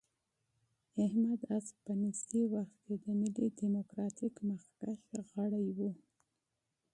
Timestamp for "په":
1.83-1.93